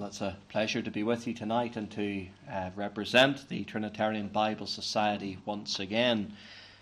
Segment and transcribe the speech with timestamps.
[0.00, 4.28] Well, it's a pleasure to be with you tonight and to uh, represent the Trinitarian
[4.28, 6.32] Bible Society once again.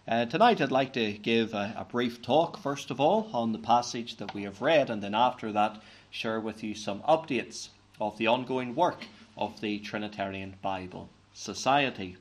[0.06, 3.59] Uh, tonight, I'd like to give a, a, brief talk, first of all, on the
[3.59, 7.70] passage that we have read, and then after that, share with you some updates
[8.00, 9.07] of the ongoing work
[9.37, 12.19] of the Trinitarian Bible Society.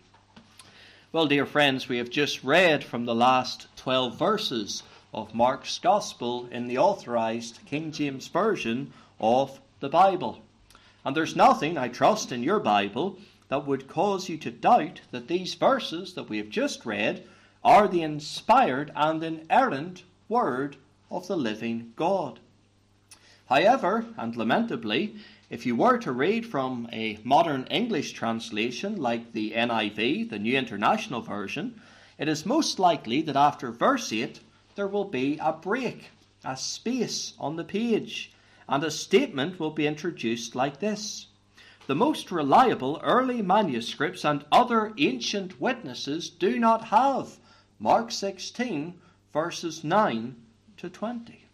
[1.12, 4.82] Well, dear friends, we have just read from the last 12 verses
[5.14, 10.42] of Mark's Gospel in the authorized King James Version of the Bible.
[11.08, 13.18] And there's nothing, I trust, in your Bible
[13.48, 17.26] that would cause you to doubt that these verses that we have just read
[17.64, 20.76] are the inspired and inerrant Word
[21.10, 22.42] of the living God.
[23.48, 25.16] However, and lamentably,
[25.50, 30.58] if you were to read from a modern English translation like the NIV, the New
[30.58, 31.80] International Version,
[32.18, 34.42] it is most likely that after verse 8
[34.76, 36.10] there will be a break,
[36.44, 38.34] a space on the page,
[38.70, 41.28] and a statement will be introduced like this
[41.88, 47.38] The most reliable early manuscripts and other ancient witnesses do not have
[47.80, 49.00] Mark 16,
[49.32, 50.36] verses 9
[50.78, 51.46] to 20.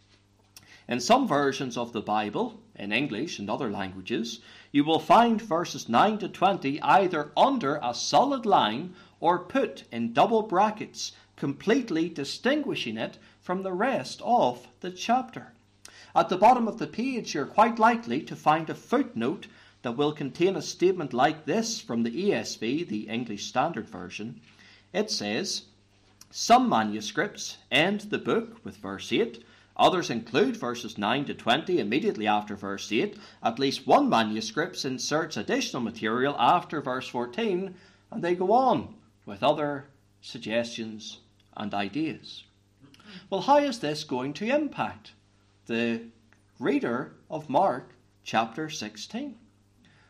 [0.88, 4.40] In some versions of the Bible, in English and other languages,
[4.72, 10.14] you will find verses 9 to 20 either under a solid line or put in
[10.14, 15.54] double brackets, completely distinguishing it from the rest of the chapter.
[16.16, 19.48] At the bottom of the page, you're quite likely to find a footnote
[19.82, 24.40] that will contain a statement like this from the ESV, the English Standard Version.
[24.94, 25.64] It says,
[26.30, 29.44] Some manuscripts end the book with verse 8,
[29.76, 33.18] others include verses 9 to 20 immediately after verse 8.
[33.42, 37.74] At least one manuscript inserts additional material after verse 14,
[38.12, 38.94] and they go on
[39.26, 39.88] with other
[40.22, 41.22] suggestions
[41.58, 42.44] and ideas.
[43.32, 45.14] Well, how is this going to impact
[45.66, 46.02] the
[46.60, 49.36] reader of Mark chapter 16?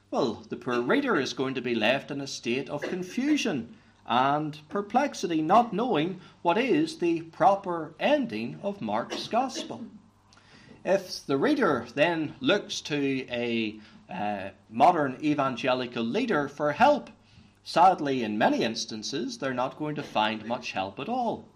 [0.10, 3.76] Well, the poor reader is going to be left in a state of confusion
[4.06, 9.86] and perplexity, not knowing what is the proper ending of Mark's Gospel.
[10.84, 17.10] If the reader then looks to a uh, modern evangelical leader for help,
[17.64, 21.48] sadly, in many instances, they're not going to find much help at all.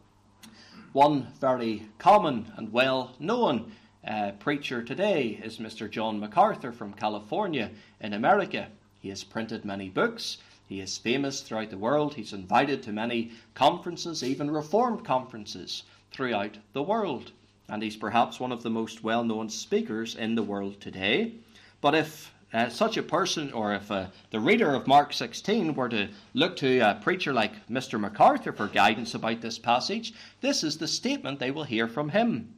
[0.94, 3.74] One very common and well known
[4.08, 5.90] uh, preacher today is Mr.
[5.90, 8.70] John MacArthur from California in America.
[9.00, 10.38] He has printed many books.
[10.66, 12.14] He is famous throughout the world.
[12.14, 17.32] He's invited to many conferences, even reformed conferences throughout the world.
[17.68, 21.34] And he's perhaps one of the most well known speakers in the world today.
[21.82, 25.90] But if uh, such a person, or if uh, the reader of Mark 16 were
[25.90, 28.00] to look to a preacher like Mr.
[28.00, 32.54] MacArthur for guidance about this passage, this is the statement they will hear from him.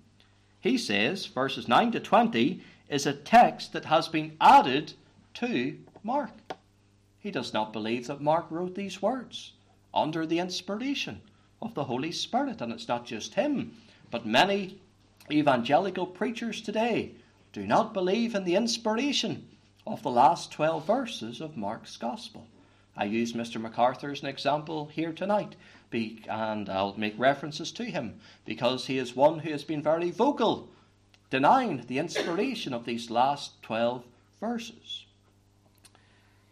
[0.61, 4.93] He says, verses 9 to 20 is a text that has been added
[5.35, 6.31] to Mark.
[7.19, 9.53] He does not believe that Mark wrote these words
[9.93, 11.21] under the inspiration
[11.61, 12.61] of the Holy Spirit.
[12.61, 13.75] And it's not just him,
[14.11, 14.79] but many
[15.31, 17.11] evangelical preachers today
[17.53, 19.47] do not believe in the inspiration
[19.85, 22.47] of the last 12 verses of Mark's Gospel.
[22.99, 23.61] I use Mr.
[23.61, 25.55] MacArthur as an example here tonight
[25.89, 30.11] be, and I'll make references to him because he is one who has been very
[30.11, 30.67] vocal,
[31.29, 34.03] denying the inspiration of these last 12
[34.41, 35.05] verses.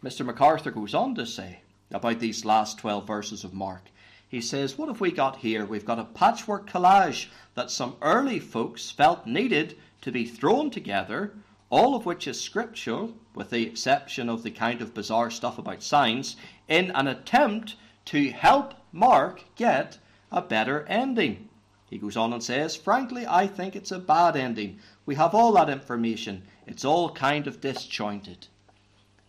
[0.02, 0.24] Mr.
[0.24, 1.60] MacArthur goes on to say
[1.90, 3.82] about these last 12 verses of Mark.
[4.26, 5.66] He says, What have we got here?
[5.66, 11.34] We've got a patchwork collage that some early folks felt needed to be thrown together,
[11.70, 15.82] all of which is scriptural, with the exception of the kind of bizarre stuff about
[15.82, 16.36] signs,
[16.66, 19.98] in an attempt to help Mark get
[20.32, 21.48] a better ending.
[21.90, 24.78] He goes on and says, Frankly, I think it's a bad ending.
[25.06, 26.42] We have all that information.
[26.66, 28.46] It's all kind of disjointed.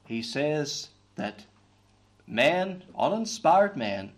[0.06, 1.46] He says that
[2.28, 4.12] men, uninspired men,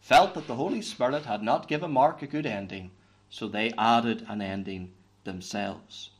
[0.00, 2.90] felt that the Holy Spirit had not given Mark a good ending,
[3.30, 4.92] so they added an ending
[5.24, 6.10] themselves.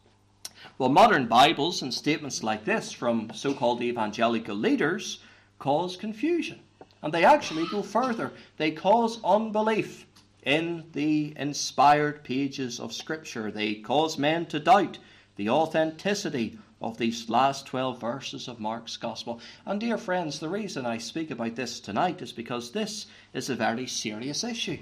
[0.78, 5.20] Well, modern Bibles and statements like this from so called evangelical leaders
[5.58, 6.60] cause confusion.
[7.02, 8.32] And they actually go further.
[8.56, 10.06] They cause unbelief
[10.42, 13.50] in the inspired pages of Scripture.
[13.50, 14.98] They cause men to doubt
[15.36, 19.40] the authenticity of these last 12 verses of Mark's Gospel.
[19.64, 23.54] And, dear friends, the reason I speak about this tonight is because this is a
[23.54, 24.78] very serious issue.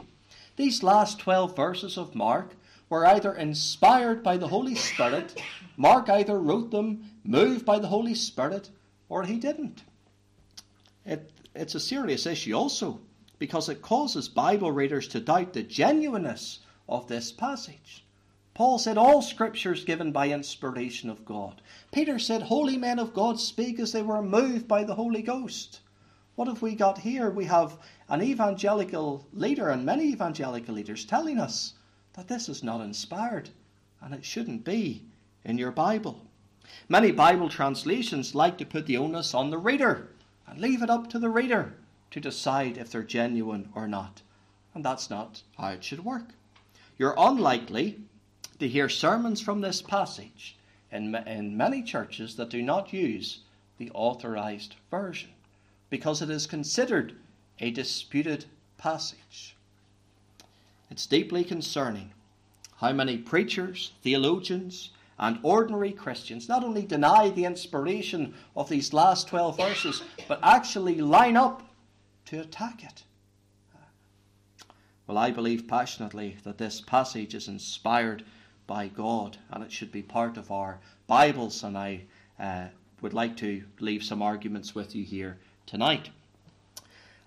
[0.56, 2.54] These last 12 verses of Mark
[2.90, 5.40] were either inspired by the Holy Spirit,
[5.76, 8.68] Mark either wrote them moved by the Holy Spirit,
[9.08, 9.84] or he didn't.
[11.06, 13.00] It, it's a serious issue also
[13.38, 16.58] because it causes Bible readers to doubt the genuineness
[16.88, 18.04] of this passage.
[18.54, 21.62] Paul said all scripture is given by inspiration of God.
[21.92, 25.80] Peter said holy men of God speak as they were moved by the Holy Ghost.
[26.34, 27.30] What have we got here?
[27.30, 27.78] We have
[28.08, 31.74] an evangelical leader and many evangelical leaders telling us
[32.14, 33.50] that this is not inspired
[34.00, 35.04] and it shouldn't be
[35.44, 36.26] in your Bible.
[36.88, 40.08] Many Bible translations like to put the onus on the reader
[40.46, 41.74] and leave it up to the reader
[42.10, 44.22] to decide if they're genuine or not.
[44.74, 46.34] And that's not how it should work.
[46.98, 48.00] You're unlikely
[48.58, 50.56] to hear sermons from this passage
[50.92, 53.40] in, in many churches that do not use
[53.78, 55.30] the authorized version
[55.88, 57.14] because it is considered
[57.58, 58.44] a disputed
[58.78, 59.56] passage.
[60.90, 62.12] It's deeply concerning
[62.76, 69.28] how many preachers, theologians, and ordinary Christians not only deny the inspiration of these last
[69.28, 71.62] 12 verses, but actually line up
[72.24, 73.04] to attack it.
[75.06, 78.24] Well, I believe passionately that this passage is inspired
[78.66, 82.02] by God and it should be part of our Bibles, and I
[82.38, 82.68] uh,
[83.02, 86.10] would like to leave some arguments with you here tonight.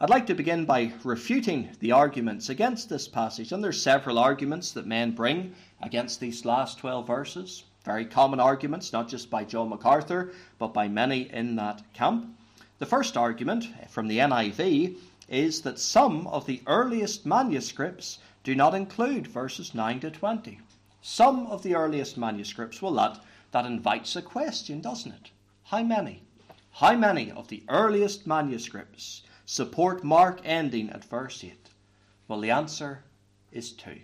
[0.04, 4.74] I'd like to begin by refuting the arguments against this passage, and there's several arguments
[4.74, 7.64] that men bring against these last 12 verses.
[7.86, 12.38] Very common arguments, not just by John MacArthur, but by many in that camp.
[12.80, 14.98] The first argument from the NIV
[15.30, 20.60] is that some of the earliest manuscripts do not include verses 9 to 20.
[21.02, 23.22] Some of the earliest manuscripts, well, that,
[23.52, 25.30] that invites a question, doesn't it?
[25.64, 26.24] How many?
[26.72, 31.70] How many of the earliest manuscripts support Mark ending at verse 8?
[32.28, 33.04] Well, the answer
[33.52, 34.00] is two.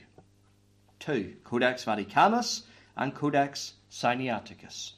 [1.00, 2.64] Two Codex Vaticanus
[2.96, 4.94] and Codex Sinaiticus.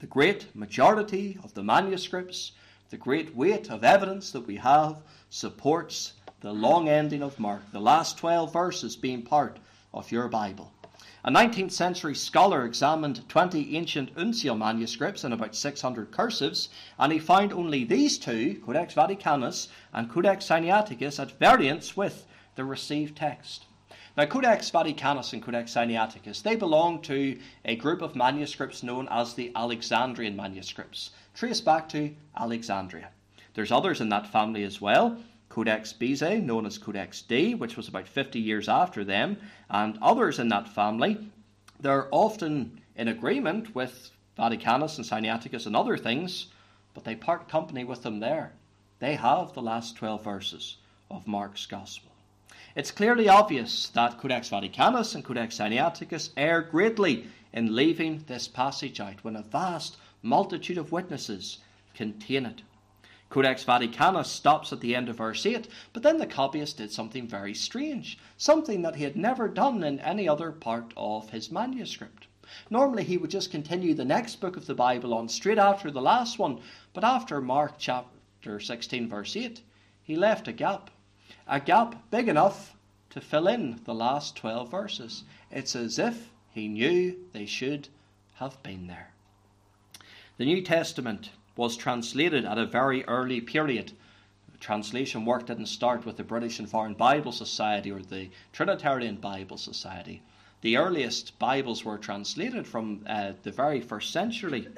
[0.00, 2.52] The great majority of the manuscripts,
[2.90, 7.80] the great weight of evidence that we have, supports the long ending of Mark, the
[7.80, 9.58] last 12 verses being part
[9.92, 10.72] of your Bible.
[11.24, 17.18] A 19th century scholar examined 20 ancient uncial manuscripts and about 600 cursives, and he
[17.18, 22.24] found only these two, Codex Vaticanus and Codex Sinaiticus, at variance with
[22.54, 23.64] the received text.
[24.16, 29.34] Now, Codex Vaticanus and Codex Sinaiticus, they belong to a group of manuscripts known as
[29.34, 33.08] the Alexandrian manuscripts, traced back to Alexandria.
[33.54, 35.18] There's others in that family as well.
[35.58, 39.38] Codex Bezae, known as Codex D, which was about 50 years after them,
[39.68, 41.32] and others in that family.
[41.80, 46.46] They're often in agreement with Vaticanus and Sinaiticus and other things,
[46.94, 48.52] but they part company with them there.
[49.00, 50.76] They have the last 12 verses
[51.10, 52.12] of Mark's Gospel.
[52.76, 59.00] It's clearly obvious that Codex Vaticanus and Codex Sinaiticus err greatly in leaving this passage
[59.00, 61.58] out when a vast multitude of witnesses
[61.94, 62.62] contain it.
[63.30, 67.26] Codex Vaticanus stops at the end of verse 8, but then the copyist did something
[67.26, 72.26] very strange, something that he had never done in any other part of his manuscript.
[72.70, 76.00] Normally, he would just continue the next book of the Bible on straight after the
[76.00, 76.60] last one,
[76.94, 79.60] but after Mark chapter 16, verse 8,
[80.02, 80.90] he left a gap
[81.46, 82.74] a gap big enough
[83.10, 85.24] to fill in the last 12 verses.
[85.50, 87.88] It's as if he knew they should
[88.34, 89.12] have been there.
[90.36, 93.90] The New Testament was translated at a very early period.
[94.60, 99.58] Translation work didn't start with the British and Foreign Bible Society or the Trinitarian Bible
[99.58, 100.22] Society.
[100.60, 104.68] The earliest Bibles were translated from uh, the very first century.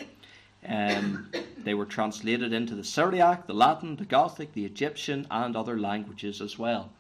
[0.67, 5.79] Um, they were translated into the Syriac, the Latin, the Gothic, the Egyptian, and other
[5.79, 6.91] languages as well.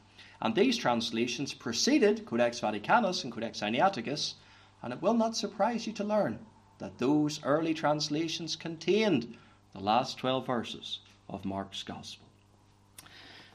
[0.43, 4.35] And these translations preceded Codex Vaticanus and Codex Sinaiticus,
[4.83, 6.39] and it will not surprise you to learn
[6.77, 9.39] that those early translations contained
[9.73, 10.99] the last 12 verses
[11.29, 12.27] of Mark's Gospel.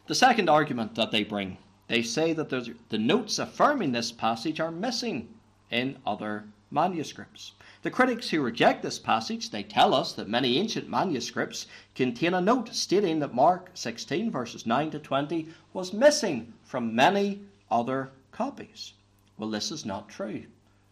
[0.07, 1.57] The second argument that they bring,
[1.87, 5.29] they say that the notes affirming this passage are missing
[5.71, 7.53] in other manuscripts.
[7.81, 12.41] The critics who reject this passage, they tell us that many ancient manuscripts contain a
[12.41, 18.93] note stating that Mark 16 verses 9 to 20 was missing from many other copies.
[19.37, 20.43] Well, this is not true.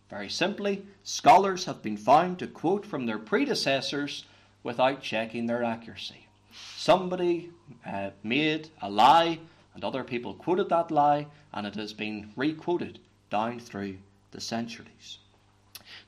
[0.10, 4.26] Very simply, scholars have been found to quote from their predecessors
[4.64, 6.28] without checking their accuracy.
[6.76, 7.52] Somebody
[7.86, 9.40] uh, made a lie,
[9.76, 13.98] and other people quoted that lie, and it has been requoted down through
[14.32, 15.18] the centuries.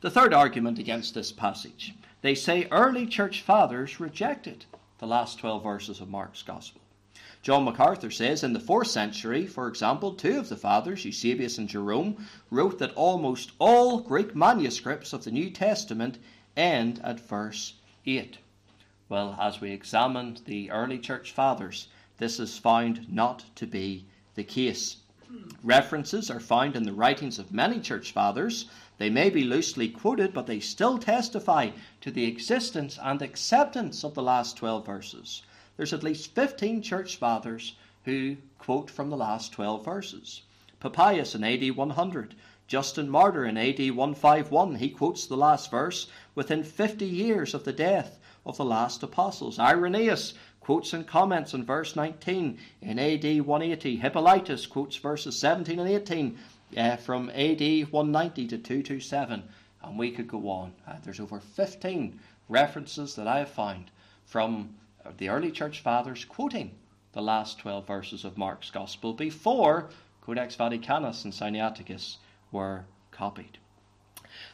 [0.01, 1.93] The third argument against this passage
[2.25, 4.65] they say early church fathers rejected
[4.97, 6.81] the last 12 verses of Mark's Gospel.
[7.43, 11.69] John MacArthur says in the fourth century, for example, two of the fathers, Eusebius and
[11.69, 16.17] Jerome, wrote that almost all Greek manuscripts of the New Testament
[16.57, 17.75] end at verse
[18.07, 18.39] 8.
[19.07, 24.43] Well, as we examined the early church fathers, this is found not to be the
[24.43, 24.97] case.
[25.63, 28.65] References are found in the writings of many church fathers
[28.97, 31.71] They may be loosely quoted, but they still testify
[32.01, 35.43] to the existence and acceptance of the last 12 verses.
[35.77, 40.41] There's at least 15 church fathers who quote from the last 12 verses.
[40.79, 42.35] Papias in AD 100,
[42.67, 47.73] Justin Martyr in AD 151, he quotes the last verse within 50 years of the
[47.73, 49.59] death of the last apostles.
[49.59, 53.95] Irenaeus quotes and comments on verse 19 in AD 180.
[53.97, 56.37] Hippolytus quotes verses 17 and 18
[56.77, 57.61] uh, from AD
[57.91, 59.43] 190 to 227.
[59.83, 60.73] And we could go on.
[60.87, 63.91] Uh, there's over 15 references that I have found
[64.25, 64.75] from
[65.17, 66.71] the early church fathers quoting
[67.13, 69.89] the last 12 verses of Mark's Gospel before
[70.21, 72.17] Codex Vaticanus and Sinaiticus
[72.51, 73.57] were copied.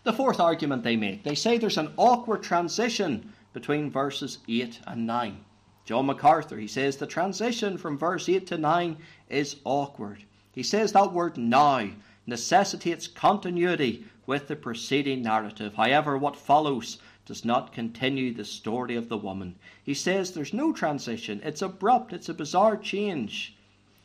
[0.04, 5.06] The fourth argument they make they say there's an awkward transition between verses 8 and
[5.06, 5.44] 9.
[5.84, 8.98] John MacArthur, he says the transition from verse 8 to 9
[9.30, 10.24] is awkward.
[10.54, 11.90] He says that word now
[12.26, 15.74] necessitates continuity with the preceding narrative.
[15.74, 19.56] However, what follows does not continue the story of the woman.
[19.84, 23.56] He says there's no transition, it's abrupt, it's a bizarre change.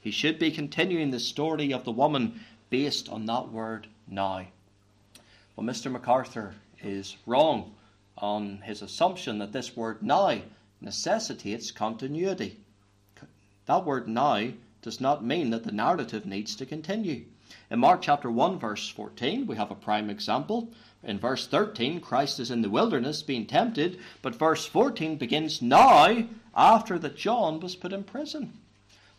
[0.00, 4.46] He should be continuing the story of the woman based on that word now.
[5.54, 5.90] Well, Mr.
[5.90, 7.75] MacArthur is wrong
[8.18, 10.40] on his assumption that this word now
[10.80, 12.58] necessitates continuity.
[13.66, 14.50] That word now
[14.82, 17.24] does not mean that the narrative needs to continue.
[17.70, 20.72] In Mark chapter 1, verse 14, we have a prime example.
[21.02, 26.24] In verse 13, Christ is in the wilderness being tempted, but verse 14 begins now
[26.54, 28.52] after that John was put in prison.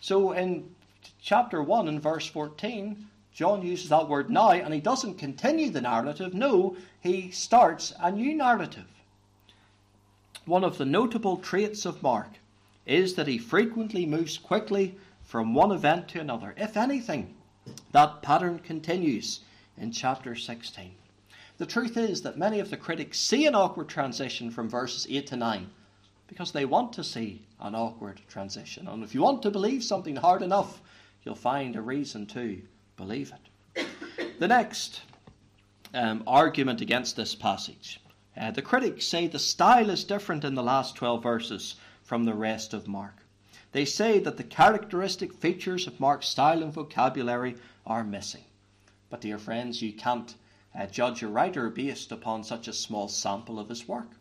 [0.01, 0.75] So in
[1.21, 5.81] chapter 1 and verse 14, John uses that word now and he doesn't continue the
[5.81, 6.33] narrative.
[6.33, 8.87] No, he starts a new narrative.
[10.45, 12.29] One of the notable traits of Mark
[12.87, 16.55] is that he frequently moves quickly from one event to another.
[16.57, 17.35] If anything,
[17.91, 19.41] that pattern continues
[19.77, 20.95] in chapter 16.
[21.59, 25.27] The truth is that many of the critics see an awkward transition from verses 8
[25.27, 25.69] to 9
[26.27, 28.87] because they want to see an awkward transition.
[28.87, 30.81] And if you want to believe something hard enough,
[31.23, 32.63] you'll find a reason to
[32.97, 33.85] believe it.
[34.39, 35.01] The next
[35.93, 37.99] um, argument against this passage
[38.39, 42.35] uh, the critics say the style is different in the last 12 verses from the
[42.35, 43.25] rest of Mark.
[43.71, 48.43] They say that the characteristic features of Mark's style and vocabulary are missing.
[49.09, 50.35] But, dear friends, you can't
[50.77, 54.11] uh, judge a writer based upon such a small sample of his work.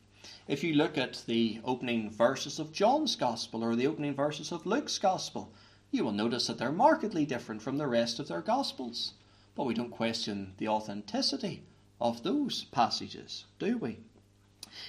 [0.49, 4.65] If you look at the opening verses of John's Gospel or the opening verses of
[4.65, 5.53] Luke's Gospel,
[5.91, 9.13] you will notice that they're markedly different from the rest of their Gospels.
[9.55, 11.63] But we don't question the authenticity
[12.01, 13.99] of those passages, do we?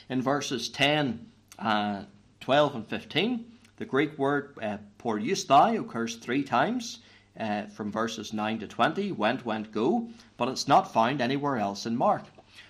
[0.09, 1.25] In verses 10,
[1.59, 2.03] uh,
[2.41, 3.45] 12, and 15,
[3.77, 6.99] the Greek word uh, occurs three times
[7.39, 11.85] uh, from verses 9 to 20 went, went, go, but it's not found anywhere else
[11.85, 12.23] in Mark.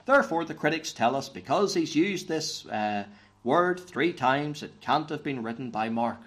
[0.05, 3.05] Therefore, the critics tell us because he's used this uh,
[3.43, 6.19] word three times, it can't have been written by Mark.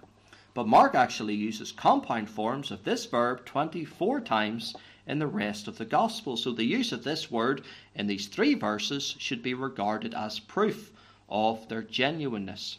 [0.52, 4.74] But Mark actually uses compound forms of this verb 24 times
[5.06, 6.36] in the rest of the Gospel.
[6.36, 7.62] So the use of this word
[7.94, 10.92] in these three verses should be regarded as proof
[11.28, 12.78] of their genuineness.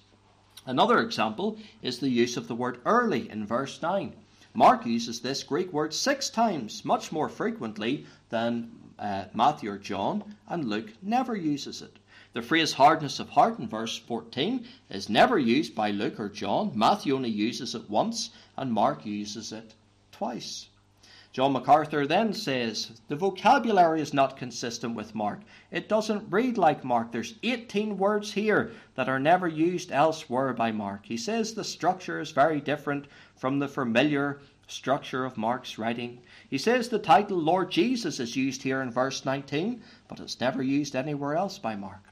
[0.66, 4.14] Another example is the use of the word early in verse 9.
[4.54, 10.36] Mark uses this Greek word six times, much more frequently than uh, Matthew or John,
[10.50, 11.98] and Luke never uses it.
[12.34, 16.72] The phrase hardness of heart in verse 14 is never used by Luke or John.
[16.74, 19.76] Matthew only uses it once, and Mark uses it
[20.14, 20.70] twice.
[21.34, 25.42] John MacArthur then says the vocabulary is not consistent with Mark.
[25.72, 27.12] It doesn't read like Mark.
[27.12, 31.08] There's 18 words here that are never used elsewhere by Mark.
[31.08, 36.22] He says the structure is very different from the familiar structure of Mark's writing.
[36.50, 40.64] He says the title Lord Jesus is used here in verse 19, but it's never
[40.64, 42.08] used anywhere else by Mark.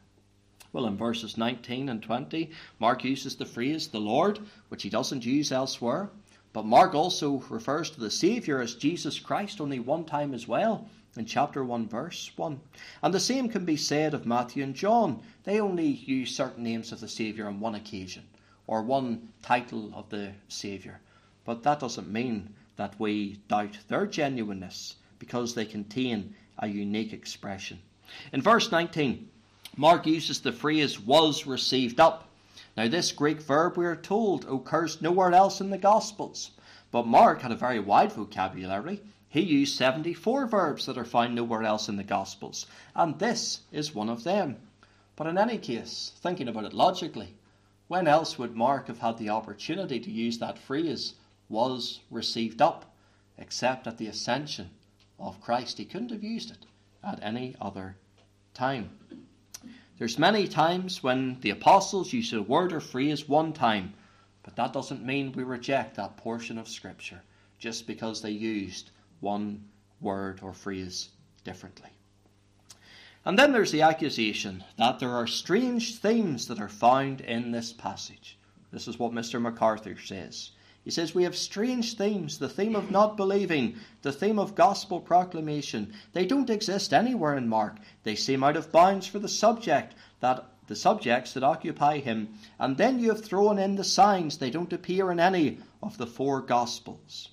[0.72, 5.26] Well, in verses 19 and 20, Mark uses the phrase the Lord, which he doesn't
[5.26, 6.12] use elsewhere.
[6.54, 10.88] But Mark also refers to the Saviour as Jesus Christ only one time as well,
[11.16, 12.60] in chapter 1, verse 1.
[13.02, 15.22] And the same can be said of Matthew and John.
[15.44, 18.24] They only use certain names of the Saviour on one occasion,
[18.68, 21.00] or one title of the Saviour.
[21.46, 27.80] But that doesn't mean that we doubt their genuineness, because they contain a unique expression.
[28.34, 29.30] In verse 19,
[29.80, 32.30] Mark uses the phrase was received up
[32.80, 36.52] now, this Greek verb, we are told, occurs nowhere else in the Gospels.
[36.92, 39.02] But Mark had a very wide vocabulary.
[39.28, 43.94] He used 74 verbs that are found nowhere else in the Gospels, and this is
[43.94, 44.62] one of them.
[45.18, 47.34] But in any case, thinking about it logically,
[47.90, 51.16] when else would Mark have had the opportunity to use that phrase,
[51.50, 52.94] was received up,
[53.38, 54.70] except at the ascension
[55.20, 55.80] of Christ?
[55.80, 56.66] He couldn't have used it
[57.04, 57.98] at any other
[58.54, 58.99] time.
[60.00, 63.94] There's many times when the apostles use a word or phrase one time,
[64.44, 67.22] but that doesn't mean we reject that portion of Scripture
[67.60, 69.62] just because they used one
[70.00, 71.10] word or phrase
[71.44, 71.90] differently.
[73.26, 77.74] And then there's the accusation that there are strange themes that are found in this
[77.74, 78.38] passage.
[78.72, 79.42] This is what Mr.
[79.42, 80.52] MacArthur says.
[80.90, 85.00] He says, We have strange themes the theme of not believing, the theme of gospel
[85.00, 85.94] proclamation.
[86.14, 87.78] They don't exist anywhere in Mark.
[88.02, 92.34] They seem out of bounds for the subject that the subjects that occupy him.
[92.58, 94.40] And then you have thrown in the signs.
[94.40, 97.30] They don't appear in any of the four gospels.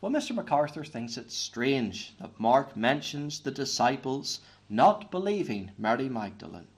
[0.00, 0.34] Well, Mr.
[0.34, 6.68] MacArthur thinks it's strange that Mark mentions the disciples not believing Mary Magdalene.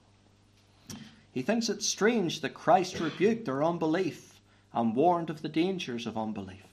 [1.30, 4.31] He thinks it strange that Christ rebuked their unbelief
[4.72, 6.66] and warned of the dangers of unbelief.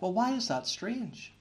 [0.00, 1.32] Well, why is that strange?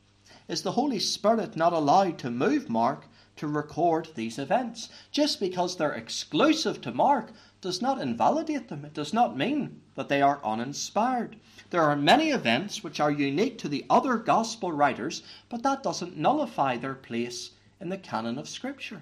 [0.48, 4.90] Is the Holy Spirit not allowed to move Mark to record these events?
[5.12, 8.86] Just because they're exclusive to Mark does not invalidate them.
[8.86, 11.38] It does not mean that they are uninspired.
[11.70, 16.18] There are many events which are unique to the other gospel writers, but that doesn't
[16.18, 19.02] nullify their place in the canon of Scripture.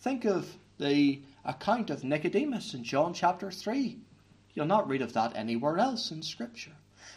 [0.00, 3.98] Think of the account of Nicodemus in John chapter 3.
[4.54, 6.72] You'll not read of that anywhere else in Scripture.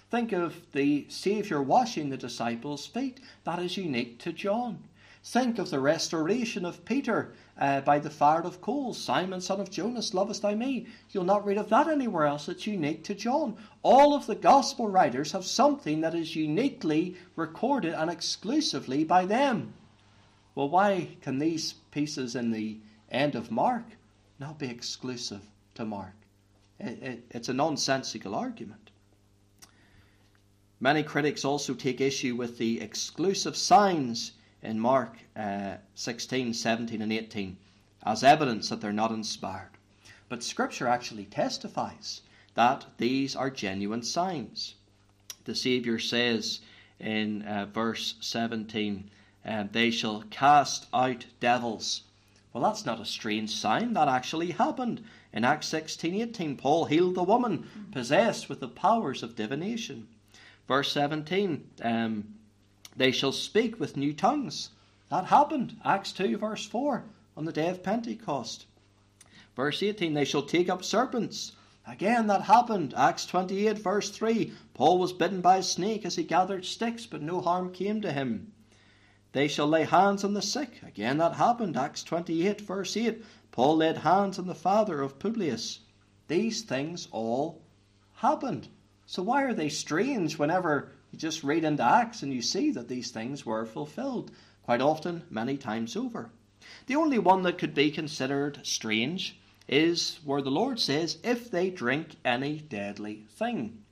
[0.10, 3.20] Think of the Saviour washing the disciples' feet.
[3.44, 4.84] That is unique to John.
[5.24, 8.98] Think of the restoration of Peter uh, by the fire of coals.
[8.98, 10.86] Simon, son of Jonas, lovest thou me?
[11.12, 12.48] You'll not read of that anywhere else.
[12.48, 13.58] It's unique to John.
[13.82, 19.74] All of the gospel writers have something that is uniquely recorded and exclusively by them.
[20.54, 22.78] Well, why can these pieces in the
[23.10, 23.98] end of Mark
[24.40, 25.42] not be exclusive
[25.74, 26.14] to Mark?
[26.80, 28.92] It, it, it's a nonsensical argument.
[30.80, 37.14] Many critics also take issue with the exclusive signs in Mark uh, 16, 17, and
[37.14, 37.58] 18
[38.06, 39.72] as evidence that they're not inspired.
[40.30, 42.22] But Scripture actually testifies
[42.56, 44.76] that these are genuine signs.
[45.46, 46.62] The Saviour says
[47.00, 49.10] in uh, verse 17,
[49.44, 52.04] and they shall cast out devils.
[52.54, 53.94] Well, that's not a strange sign.
[53.94, 55.04] That actually happened.
[55.36, 60.08] In Acts 16 18, Paul healed the woman possessed with the powers of divination.
[60.66, 62.36] Verse 17, um,
[62.96, 64.70] they shall speak with new tongues.
[65.10, 65.78] That happened.
[65.84, 67.04] Acts 2, verse 4,
[67.36, 68.66] on the day of Pentecost.
[69.58, 71.52] Verse 18, they shall take up serpents.
[71.86, 72.94] Again, that happened.
[72.96, 74.54] Acts 28, verse 3.
[74.74, 78.12] Paul was bitten by a snake as he gathered sticks, but no harm came to
[78.14, 78.54] him.
[79.34, 80.82] They shall lay hands on the sick.
[80.82, 81.76] Again, that happened.
[81.76, 83.22] Acts 28, verse 8.
[83.56, 85.80] Paul laid hands on the father of Publius.
[86.28, 87.62] These things all
[88.16, 88.68] happened.
[89.06, 92.90] So, why are they strange whenever you just read into Acts and you see that
[92.90, 94.30] these things were fulfilled?
[94.64, 96.32] Quite often, many times over.
[96.88, 99.40] The only one that could be considered strange
[99.70, 103.86] is where the Lord says, if they drink any deadly thing.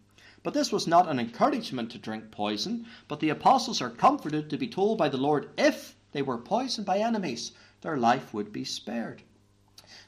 [0.43, 4.57] But this was not an encouragement to drink poison, but the apostles are comforted to
[4.57, 8.65] be told by the Lord if they were poisoned by enemies, their life would be
[8.65, 9.23] spared.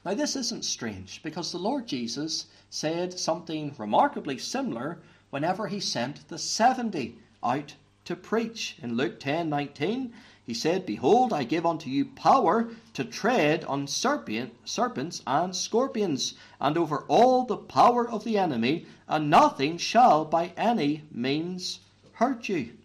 [0.06, 5.00] Now, this isn't strange because the Lord Jesus said something remarkably similar
[5.32, 8.78] whenever he sent the 70 out to preach.
[8.84, 10.14] In Luke 10 19,
[10.46, 16.78] he said, Behold, I give unto you power to tread on serpents and scorpions, and
[16.78, 21.80] over all the power of the enemy, and nothing shall by any means
[22.12, 22.78] hurt you.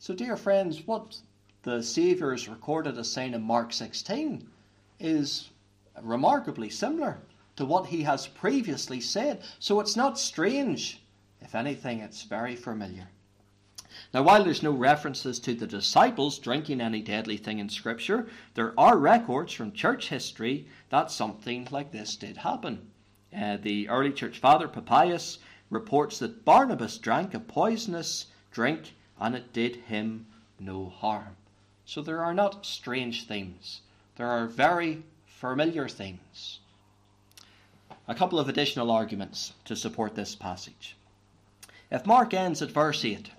[0.00, 1.20] So, dear friends, what
[1.62, 4.48] the Saviour is recorded as saying in Mark 16
[4.98, 5.48] is
[6.02, 7.18] remarkably similar
[7.56, 9.42] to what he has previously said.
[9.58, 11.02] So, it's not strange.
[11.40, 13.08] If anything, it's very familiar.
[14.14, 18.72] Now, while there's no references to the disciples drinking any deadly thing in Scripture, there
[18.78, 22.90] are records from church history that something like this did happen.
[23.36, 25.38] Uh, the early church father Papias
[25.70, 30.26] reports that Barnabas drank a poisonous drink and it did him
[30.58, 31.36] no harm.
[31.84, 33.80] So there are not strange things,
[34.16, 35.04] there are very
[35.40, 36.58] familiar things.
[38.06, 40.98] A couple of additional arguments to support this passage.
[41.90, 43.30] If Mark ends at verse 8,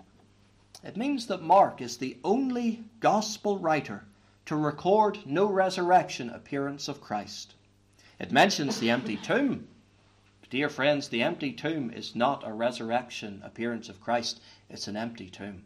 [0.83, 4.03] it means that Mark is the only gospel writer
[4.47, 7.53] to record no resurrection appearance of Christ.
[8.17, 9.67] It mentions the empty tomb.
[10.49, 15.29] Dear friends, the empty tomb is not a resurrection appearance of Christ, it's an empty
[15.29, 15.65] tomb.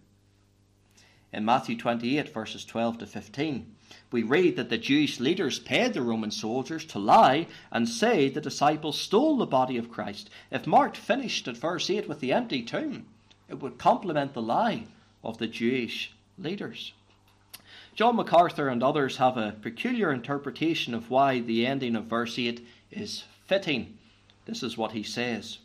[1.35, 3.75] In Matthew 28, verses 12 to 15,
[4.09, 8.39] we read that the Jewish leaders paid the Roman soldiers to lie and say the
[8.39, 10.29] disciples stole the body of Christ.
[10.49, 13.07] If Mark finished at verse 8 with the empty tomb,
[13.49, 14.85] it would complement the lie
[15.25, 16.93] of the Jewish leaders.
[17.95, 22.65] John MacArthur and others have a peculiar interpretation of why the ending of verse 8
[22.91, 23.97] is fitting.
[24.45, 25.57] This is what he says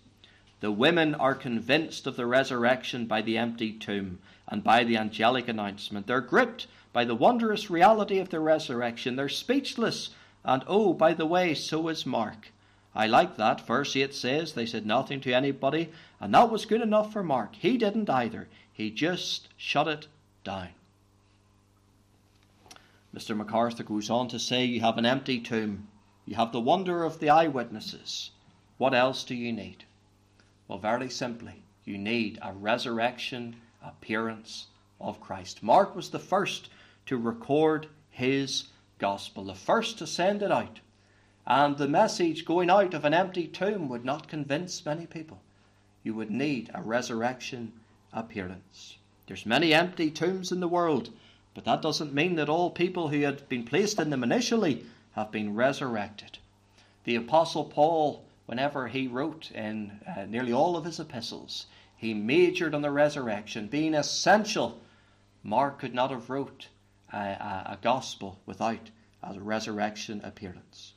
[0.60, 5.48] The women are convinced of the resurrection by the empty tomb and by the angelic
[5.48, 6.06] announcement.
[6.06, 9.16] They're gripped by the wondrous reality of the resurrection.
[9.16, 10.10] They're speechless.
[10.44, 12.52] And oh, by the way, so is Mark.
[12.94, 13.66] I like that.
[13.66, 17.54] Verse 8 says they said nothing to anybody, and that was good enough for Mark.
[17.54, 18.48] He didn't either.
[18.72, 20.08] He just shut it
[20.44, 20.70] down.
[23.14, 23.36] Mr.
[23.36, 25.88] MacArthur goes on to say you have an empty tomb,
[26.26, 28.30] you have the wonder of the eyewitnesses.
[28.78, 29.84] What else do you need?
[30.70, 34.68] Well, very simply, you need a resurrection appearance
[35.00, 35.64] of Christ.
[35.64, 36.70] Mark was the first
[37.06, 38.68] to record his
[39.00, 40.78] gospel, the first to send it out.
[41.44, 45.40] And the message going out of an empty tomb would not convince many people.
[46.04, 47.72] You would need a resurrection
[48.12, 48.96] appearance.
[49.26, 51.10] There's many empty tombs in the world,
[51.52, 55.32] but that doesn't mean that all people who had been placed in them initially have
[55.32, 56.38] been resurrected.
[57.02, 62.74] The Apostle Paul, whenever he wrote in uh, nearly all of his epistles, he majored
[62.74, 64.80] on the resurrection being essential.
[65.44, 66.66] Mark could not have wrote
[67.12, 68.90] a, a, a gospel without
[69.22, 70.94] a resurrection appearance.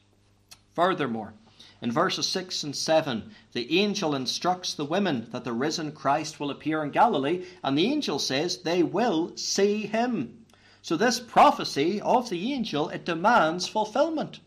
[0.73, 1.35] Furthermore,
[1.79, 6.49] in verses 6 and 7, the angel instructs the women that the risen Christ will
[6.49, 10.43] appear in Galilee, and the angel says they will see him.
[10.81, 14.39] So this prophecy of the angel, it demands fulfillment.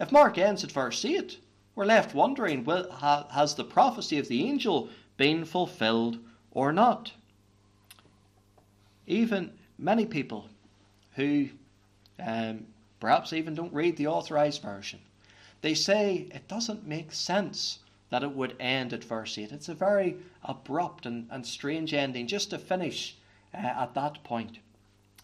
[0.00, 1.38] If Mark ends at verse 8,
[1.76, 2.90] we're left wondering, well,
[3.30, 6.18] has the prophecy of the angel been fulfilled
[6.50, 7.12] or not?
[9.06, 10.48] Even many people
[11.14, 11.48] who
[12.18, 12.66] um,
[12.98, 14.98] perhaps even don't read the authorized version
[15.66, 19.50] they say it doesn't make sense that it would end at verse 8.
[19.50, 23.16] It's a very abrupt and, and strange ending just to finish
[23.52, 24.58] uh, at that point.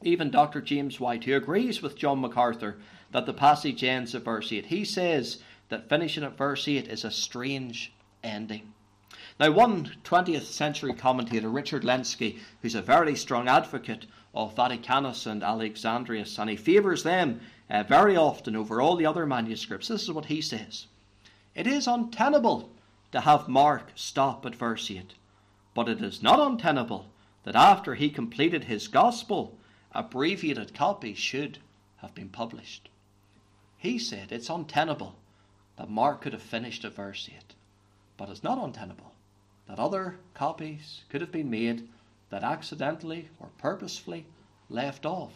[0.03, 0.61] Even Dr.
[0.61, 2.79] James White, who agrees with John MacArthur
[3.13, 5.39] that the passage ends at verse 8, he says
[5.73, 8.75] that finishing at verse 8 is a strange ending.
[9.41, 14.05] Now, one 20th century commentator, Richard Lenski, who's a very strong advocate
[14.35, 19.25] of Vaticanus and Alexandrinus, and he favours them uh, very often over all the other
[19.25, 19.89] manuscripts.
[19.89, 20.89] This is what he says
[21.55, 22.71] It is untenable
[23.11, 25.15] to have Mark stop at verse 8,
[25.73, 27.07] but it is not untenable
[27.45, 29.57] that after he completed his gospel,
[29.93, 31.61] abbreviated copies should
[32.03, 32.91] have been published.
[33.79, 35.17] He said it's untenable
[35.77, 37.55] that Mark could have finished at verse 8,
[38.17, 39.13] but it's not untenable
[39.69, 41.89] that other copies could have been made
[42.31, 44.27] that accidentally or purposefully
[44.69, 45.33] left off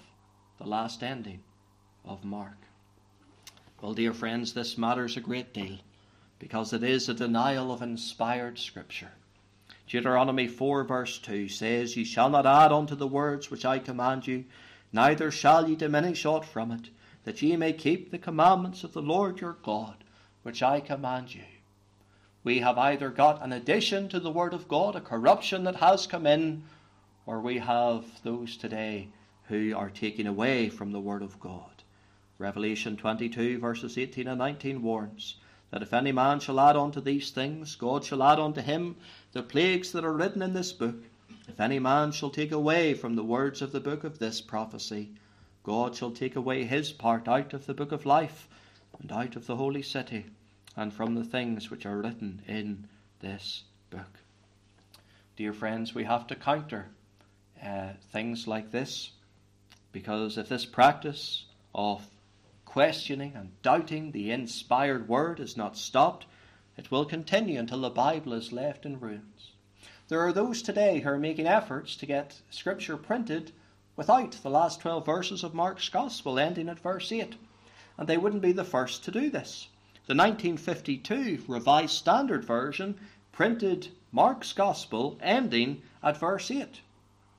[0.58, 1.40] the last ending
[2.04, 2.56] of Mark.
[3.80, 5.78] Well, dear friends, this matters a great deal
[6.38, 9.12] because it is a denial of inspired Scripture.
[9.86, 14.26] Deuteronomy 4, verse 2 says, Ye shall not add unto the words which I command
[14.26, 14.44] you,
[14.92, 16.90] neither shall ye diminish aught from it,
[17.24, 19.96] that ye may keep the commandments of the Lord your God,
[20.46, 21.42] which I command you.
[22.44, 26.06] We have either got an addition to the Word of God, a corruption that has
[26.06, 26.62] come in,
[27.26, 29.08] or we have those today
[29.48, 31.82] who are taking away from the Word of God.
[32.38, 35.34] Revelation 22, verses 18 and 19 warns
[35.72, 38.94] that if any man shall add unto these things, God shall add unto him
[39.32, 41.02] the plagues that are written in this book.
[41.48, 45.10] If any man shall take away from the words of the book of this prophecy,
[45.64, 48.46] God shall take away his part out of the book of life,
[49.00, 50.26] and out of the holy city,
[50.76, 52.86] and from the things which are written in
[53.20, 54.20] this book.
[55.36, 56.86] Dear friends, we have to counter
[57.62, 59.10] uh, things like this,
[59.92, 62.06] because if this practice of
[62.64, 66.26] questioning and doubting the inspired word is not stopped,
[66.76, 69.52] it will continue until the Bible is left in ruins.
[70.08, 73.52] There are those today who are making efforts to get Scripture printed
[73.96, 77.34] without the last 12 verses of Mark's Gospel ending at verse 8,
[77.98, 79.68] and they wouldn't be the first to do this.
[80.06, 82.96] The 1952 Revised Standard Version
[83.32, 86.80] printed Mark's Gospel ending at verse 8.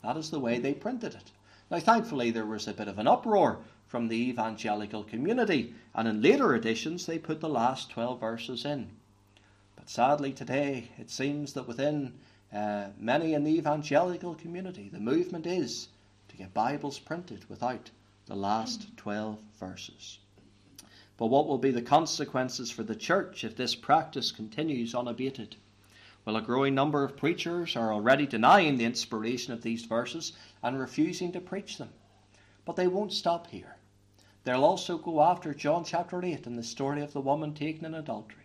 [0.03, 1.31] That is the way they printed it.
[1.71, 6.21] Now, thankfully, there was a bit of an uproar from the evangelical community, and in
[6.21, 8.89] later editions they put the last 12 verses in.
[9.75, 12.13] But sadly, today it seems that within
[12.53, 15.87] uh, many in the evangelical community, the movement is
[16.29, 17.91] to get Bibles printed without
[18.25, 20.19] the last 12 verses.
[21.17, 25.55] But what will be the consequences for the church if this practice continues unabated?
[26.23, 30.79] Well, a growing number of preachers are already denying the inspiration of these verses and
[30.79, 31.89] refusing to preach them.
[32.65, 33.77] But they won't stop here.
[34.43, 37.93] They'll also go after John chapter 8 and the story of the woman taken in
[37.93, 38.43] adultery.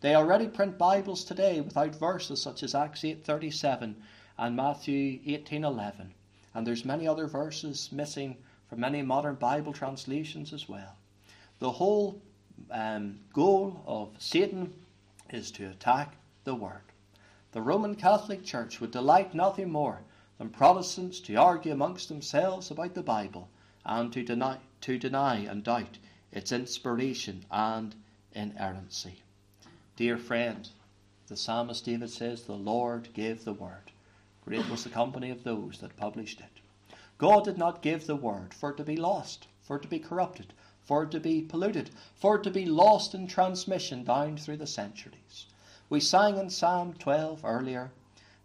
[0.00, 3.94] They already print Bibles today without verses such as Acts 8:37
[4.38, 6.14] and Matthew 18:11,
[6.54, 10.96] and there's many other verses missing from many modern Bible translations as well.
[11.58, 12.20] The whole
[12.70, 14.74] um, goal of Satan
[15.30, 16.82] is to attack the Word.
[17.52, 20.02] The Roman Catholic Church would delight nothing more
[20.36, 23.48] than Protestants to argue amongst themselves about the Bible
[23.86, 25.98] and to deny, to deny and doubt
[26.30, 27.94] its inspiration and
[28.32, 29.22] inerrancy.
[29.96, 30.68] Dear friend,
[31.28, 33.92] the psalmist David says, The Lord gave the word.
[34.44, 36.60] Great was the company of those that published it.
[37.16, 39.98] God did not give the word for it to be lost, for it to be
[39.98, 40.52] corrupted,
[40.86, 44.66] for it to be polluted, for it to be lost in transmission down through the
[44.68, 45.46] centuries.
[45.88, 47.90] We sang in Psalm 12 earlier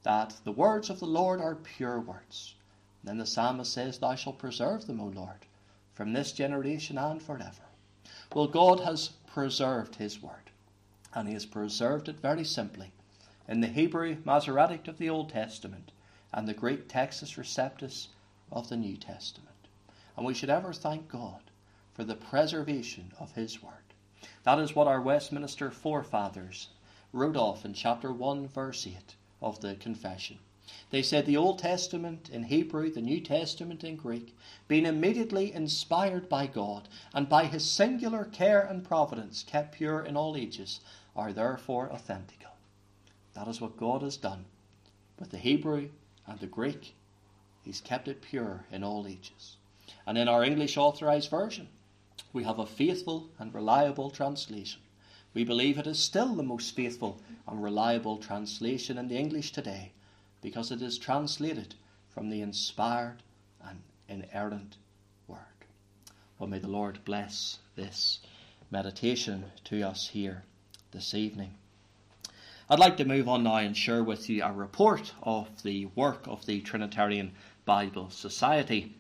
[0.02, 2.56] that the words of the Lord are pure words.
[3.04, 5.46] Then the psalmist says, Thou shalt preserve them, O Lord,
[5.94, 7.66] from this generation and forever.
[8.34, 10.50] Well, God has preserved His word,
[11.14, 12.92] and He has preserved it very simply
[13.48, 15.92] in the Hebrew Masoretic of the Old Testament
[16.34, 18.08] and the Greek Textus Receptus
[18.52, 19.68] of the New Testament.
[20.18, 21.51] And we should ever thank God
[22.02, 23.94] for the preservation of His Word.
[24.42, 26.70] That is what our Westminster forefathers
[27.14, 30.40] wrote off in chapter 1, verse 8 of the Confession.
[30.90, 34.36] They said the Old Testament in Hebrew, the New Testament in Greek,
[34.68, 40.18] being immediately inspired by God and by His singular care and providence kept pure in
[40.18, 40.80] all ages,
[41.16, 42.56] are therefore authentical.
[43.36, 44.46] That is what God has done
[45.20, 45.90] with the Hebrew
[46.26, 46.96] and the Greek
[47.64, 49.58] He's kept it pure in all ages.
[50.08, 51.68] And in our English Authorized Version,
[52.34, 54.82] we have a faithful and reliable translation.
[55.34, 59.94] We believe it is still the most faithful and reliable translation in the English today
[60.42, 61.76] because it is translated
[62.10, 63.24] from the inspired
[63.66, 64.78] and inerrant
[65.28, 65.40] Word.
[66.38, 68.20] Well, may the Lord bless this
[68.70, 70.44] meditation to us here
[70.92, 71.56] this evening.
[72.70, 76.26] I'd like to move on now and share with you a report of the work
[76.28, 77.34] of the Trinitarian
[77.66, 78.96] Bible Society.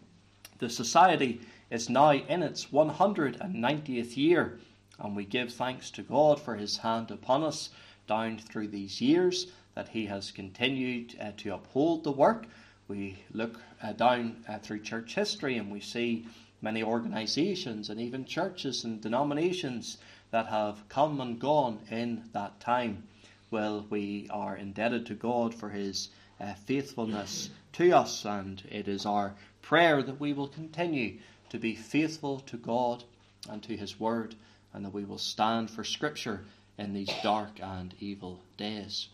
[0.59, 1.41] The Society
[1.71, 4.59] is now in its 190th year,
[4.99, 7.69] and we give thanks to God for His hand upon us
[8.07, 12.45] down through these years, that He has continued uh, to uphold the work.
[12.89, 16.27] We look uh, down uh, through church history and we see
[16.61, 19.97] many organisations and even churches and denominations
[20.31, 23.03] that have come and gone in that time.
[23.49, 26.09] Well, we are indebted to God for His
[26.41, 31.17] uh, faithfulness to us, and it is our prayer that we will continue
[31.51, 33.03] to be faithful to God
[33.49, 34.35] and to His Word,
[34.73, 36.45] and that we will stand for Scripture
[36.77, 39.09] in these dark and evil days.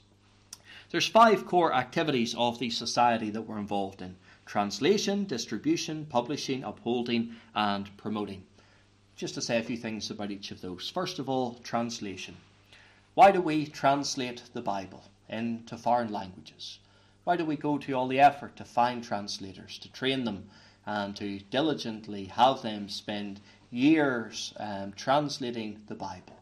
[0.92, 7.36] There's five core activities of the society that we're involved in translation, distribution, publishing, upholding,
[7.56, 8.44] and promoting.
[9.16, 10.92] Just to say a few things about each of those.
[10.92, 12.38] First of all, translation.
[13.16, 16.78] Why do we translate the Bible into foreign languages?
[17.24, 20.48] Why do we go to all the effort to find translators, to train them,
[20.88, 26.40] and to diligently have them spend years um, translating the Bible?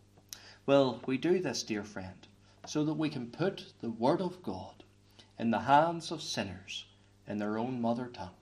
[0.68, 2.28] Well, we do this, dear friend,
[2.68, 4.84] so that we can put the Word of God
[5.40, 6.86] in the hands of sinners
[7.28, 8.36] in their own mother tongue,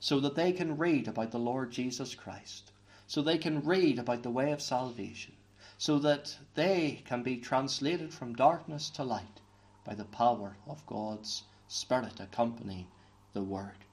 [0.00, 2.72] so that they can read about the Lord Jesus Christ,
[3.06, 5.34] so they can read about the way of salvation,
[5.78, 9.40] so that they can be translated from darkness to light
[9.84, 12.88] by the power of God's Spirit accompanying
[13.32, 13.84] the Word.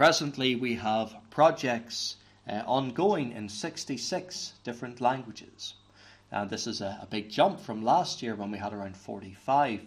[0.00, 2.16] Presently, we have projects
[2.48, 5.74] uh, ongoing in 66 different languages.
[6.32, 9.82] And this is a, a big jump from last year when we had around 45.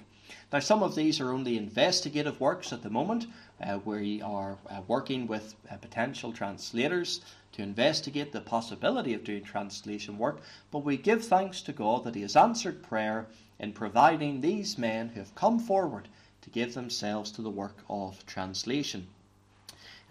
[0.52, 3.26] Now, some of these are only investigative works at the moment.
[3.60, 7.22] Uh, we are uh, working with uh, potential translators
[7.54, 12.14] to investigate the possibility of doing translation work, but we give thanks to God that
[12.14, 13.26] He has answered prayer
[13.58, 16.08] in providing these men who have come forward
[16.44, 19.08] to give themselves to the work of translation.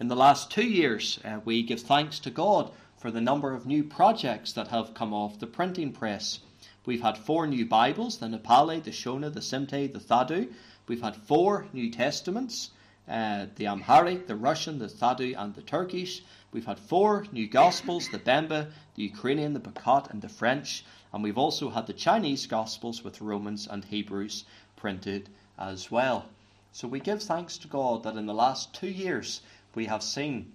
[0.03, 3.65] In the last two years, uh, we give thanks to God for the number of
[3.65, 6.39] new projects that have come off the printing press.
[6.85, 10.51] We've had four new Bibles the Nepali, the Shona, the Simte, the Thadu.
[10.89, 12.71] We've had four New Testaments
[13.07, 16.21] uh, the Amharic, the Russian, the Thadu, and the Turkish.
[16.51, 20.83] We've had four new Gospels the Bemba, the Ukrainian, the Bukhat, and the French.
[21.13, 24.43] And we've also had the Chinese Gospels with Romans and Hebrews
[24.75, 26.25] printed as well.
[26.73, 29.41] So we give thanks to God that in the last two years
[29.75, 30.53] we have seen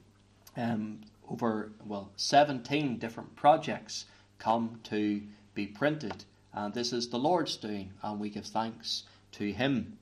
[0.57, 4.07] um, over well 17 different projects
[4.39, 5.23] come to
[5.55, 9.99] be printed, and this is the Lord's doing, and we give thanks to Him.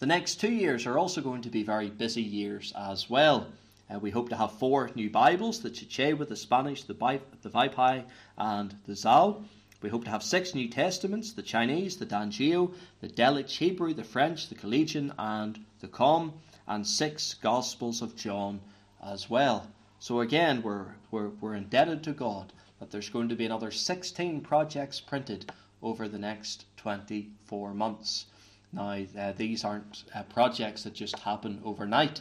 [0.00, 3.46] The next two years are also going to be very busy years as well.
[3.92, 7.50] Uh, we hope to have four new Bibles the Chichewa, the Spanish, the, Bi- the
[7.50, 8.04] Vaiphei,
[8.36, 9.44] and the Zal.
[9.82, 14.04] We hope to have six New Testaments the Chinese, the Danjiu, the Delitzsch Hebrew, the
[14.04, 16.32] French, the Collegian, and the Com,
[16.66, 18.60] and six Gospels of John
[19.02, 19.68] as well.
[19.98, 24.40] So again, we're, we're, we're indebted to God that there's going to be another 16
[24.40, 28.26] projects printed over the next 24 months.
[28.72, 32.20] Now, uh, these aren't uh, projects that just happen overnight.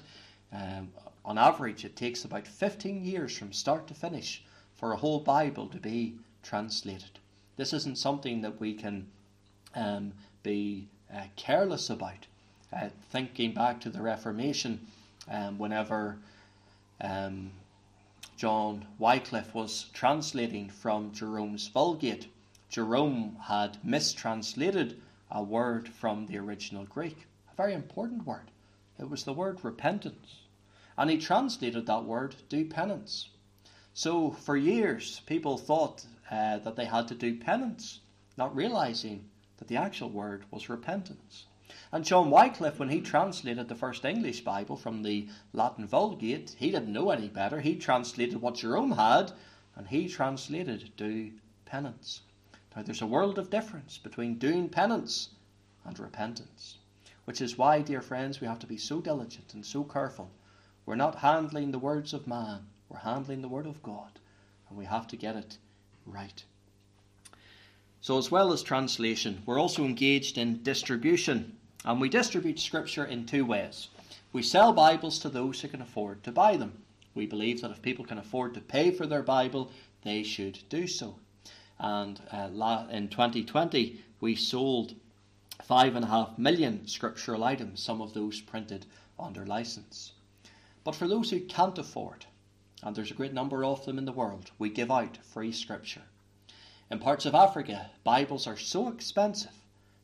[0.52, 0.90] Um,
[1.24, 4.44] on average, it takes about 15 years from start to finish
[4.76, 7.20] for a whole Bible to be translated.
[7.56, 9.08] This isn't something that we can
[9.76, 12.28] um, be uh, careless about.
[12.74, 14.88] Uh, thinking back to the Reformation,
[15.30, 16.18] um, whenever
[17.02, 17.52] um,
[18.38, 22.28] John Wycliffe was translating from Jerome's Vulgate,
[22.70, 28.50] Jerome had mistranslated a word from the original Greek, a very important word.
[28.98, 30.38] It was the word repentance.
[30.98, 33.30] And he translated that word do penance.
[33.94, 38.00] So for years, people thought uh, that they had to do penance,
[38.38, 41.46] not realizing that the actual word was repentance.
[41.94, 46.72] And John Wycliffe, when he translated the first English Bible from the Latin Vulgate, he
[46.72, 47.60] didn't know any better.
[47.60, 49.34] He translated what Jerome had,
[49.76, 51.32] and he translated do
[51.66, 52.22] penance.
[52.76, 55.30] Now, there's a world of difference between doing penance
[55.84, 56.78] and repentance,
[57.26, 60.32] which is why, dear friends, we have to be so diligent and so careful.
[60.86, 64.20] We're not handling the words of man, we're handling the Word of God,
[64.70, 65.58] and we have to get it
[66.06, 66.44] right.
[68.00, 73.26] So, as well as translation, we're also engaged in distribution, and we distribute Scripture in
[73.26, 73.90] two ways.
[74.34, 76.84] We sell Bibles to those who can afford to buy them.
[77.14, 79.72] We believe that if people can afford to pay for their Bible,
[80.04, 81.16] they should do so
[81.82, 84.94] and uh, in 2020 we sold
[85.64, 88.86] five and a half million scriptural items, some of those printed
[89.20, 90.14] under license.
[90.84, 92.26] But for those who can't afford,
[92.84, 96.04] and there's a great number of them in the world, we give out free scripture.
[96.92, 99.52] In parts of Africa, Bibles are so expensive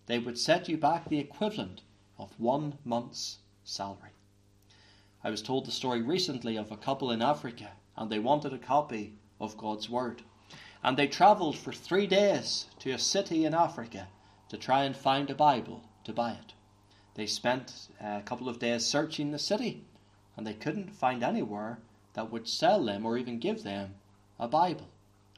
[0.07, 1.83] they would set you back the equivalent
[2.17, 4.11] of one month's salary.
[5.23, 8.57] I was told the story recently of a couple in Africa and they wanted a
[8.57, 10.23] copy of God's Word
[10.83, 14.07] and they travelled for three days to a city in Africa
[14.49, 16.53] to try and find a Bible to buy it.
[17.15, 19.83] They spent a couple of days searching the city,
[20.35, 21.79] and they couldn't find anywhere
[22.13, 23.95] that would sell them or even give them
[24.39, 24.87] a Bible.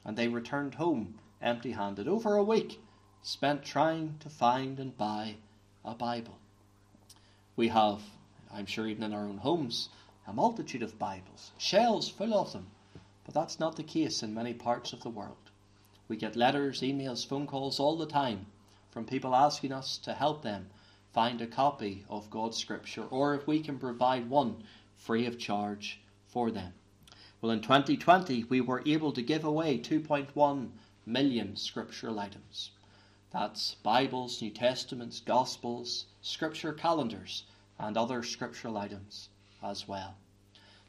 [0.04, 2.06] And they returned home empty handed.
[2.06, 2.80] Over a week
[3.22, 5.36] spent trying to find and buy
[5.84, 6.38] a Bible.
[7.56, 8.02] We have,
[8.52, 9.88] I'm sure, even in our own homes,
[10.26, 12.70] a multitude of Bibles, shelves full of them
[13.30, 15.50] but that's not the case in many parts of the world.
[16.08, 18.46] We get letters, emails, phone calls all the time
[18.90, 20.70] from people asking us to help them
[21.12, 24.64] find a copy of God's Scripture or if we can provide one
[24.96, 26.72] free of charge for them.
[27.40, 30.70] Well, in 2020, we were able to give away 2.1
[31.06, 32.72] million scriptural items.
[33.32, 37.44] That's Bibles, New Testaments, Gospels, Scripture calendars,
[37.78, 39.28] and other scriptural items
[39.62, 40.16] as well.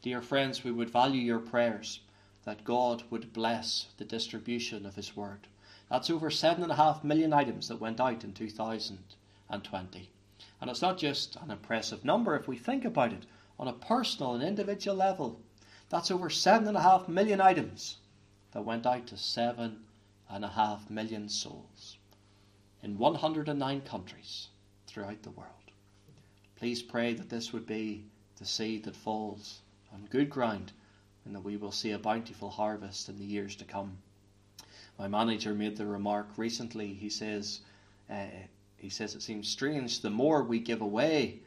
[0.01, 1.99] Dear friends, we would value your prayers
[2.43, 5.49] that God would bless the distribution of His Word.
[5.87, 10.09] That's over seven and a half million items that went out in 2020.
[10.59, 13.27] And it's not just an impressive number if we think about it
[13.59, 15.39] on a personal and individual level.
[15.89, 17.97] That's over seven and a half million items
[18.53, 19.83] that went out to seven
[20.27, 21.97] and a half million souls
[22.83, 24.47] in 109 countries
[24.87, 25.49] throughout the world.
[26.55, 28.03] Please pray that this would be
[28.37, 29.61] the seed that falls
[29.93, 30.71] on good ground
[31.25, 33.97] and that we will see a bountiful harvest in the years to come.
[34.97, 36.93] My manager made the remark recently.
[36.93, 37.61] He says,
[38.09, 38.25] uh,
[38.77, 40.01] he says it seems strange.
[40.01, 41.39] The more we give away,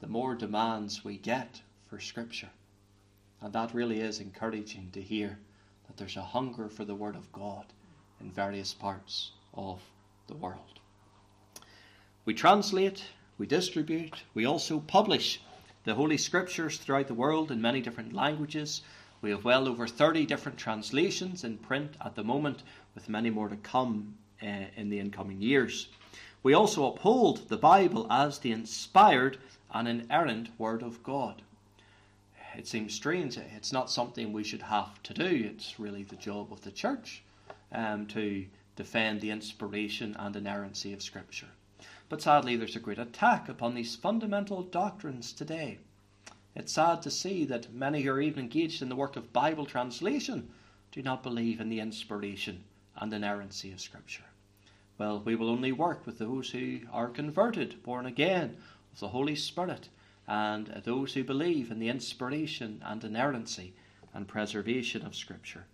[0.00, 2.50] the more demands we get for Scripture,
[3.40, 5.38] and that really is encouraging to hear
[5.86, 7.66] that there's a hunger for the Word of God
[8.20, 9.80] in various parts of
[10.26, 10.80] the world.
[12.24, 13.06] We translate,
[13.36, 15.40] we distribute, we also publish
[15.82, 18.82] the Holy Scriptures throughout the world in many different languages.
[19.20, 22.62] We have well over 30 different translations in print at the moment,
[22.94, 25.88] with many more to come uh, in the incoming years.
[26.44, 29.38] We also uphold the Bible as the inspired
[29.72, 31.42] and inerrant Word of God.
[32.56, 35.50] It seems strange, it's not something we should have to do.
[35.52, 37.24] It's really the job of the church
[37.72, 38.46] um, to
[38.76, 41.48] defend the inspiration and inerrancy of Scripture.
[42.12, 45.78] But sadly, there's a great attack upon these fundamental doctrines today.
[46.54, 49.64] It's sad to see that many who are even engaged in the work of Bible
[49.64, 50.50] translation
[50.90, 52.64] do not believe in the inspiration
[52.98, 54.26] and inerrancy of Scripture.
[54.98, 58.58] Well, we will only work with those who are converted, born again
[58.92, 59.88] of the Holy Spirit,
[60.28, 63.72] and those who believe in the inspiration and inerrancy
[64.12, 65.64] and preservation of Scripture.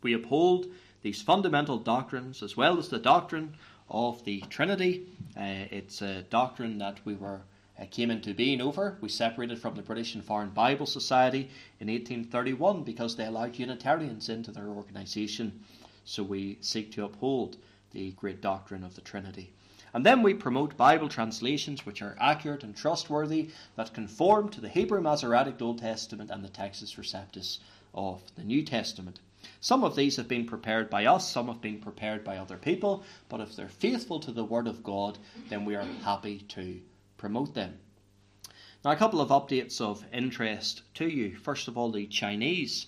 [0.00, 0.68] We uphold
[1.02, 3.56] these fundamental doctrines as well as the doctrine
[3.88, 5.06] of the Trinity.
[5.36, 7.42] Uh, it's a doctrine that we were
[7.78, 8.96] uh, came into being over.
[9.00, 14.28] We separated from the British and Foreign Bible Society in 1831 because they allowed Unitarians
[14.28, 15.60] into their organisation.
[16.04, 17.56] So we seek to uphold
[17.92, 19.52] the great doctrine of the Trinity.
[19.92, 24.68] And then we promote Bible translations which are accurate and trustworthy, that conform to the
[24.68, 27.58] Hebrew Masoretic Old Testament and the Textus Receptus
[27.94, 29.20] of the New Testament.
[29.60, 33.04] Some of these have been prepared by us, some have been prepared by other people,
[33.28, 35.18] but if they're faithful to the Word of God,
[35.48, 36.80] then we are happy to
[37.16, 37.78] promote them.
[38.84, 41.36] Now, a couple of updates of interest to you.
[41.36, 42.86] First of all, the Chinese.